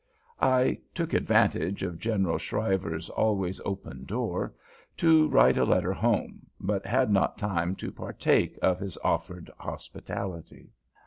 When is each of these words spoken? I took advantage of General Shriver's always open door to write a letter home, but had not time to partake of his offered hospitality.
I 0.41 0.79
took 0.95 1.13
advantage 1.13 1.83
of 1.83 1.99
General 1.99 2.39
Shriver's 2.39 3.07
always 3.11 3.61
open 3.63 4.03
door 4.05 4.51
to 4.97 5.27
write 5.29 5.57
a 5.59 5.63
letter 5.63 5.93
home, 5.93 6.47
but 6.59 6.87
had 6.87 7.11
not 7.11 7.37
time 7.37 7.75
to 7.75 7.91
partake 7.91 8.57
of 8.63 8.79
his 8.79 8.97
offered 9.03 9.51
hospitality. 9.59 10.71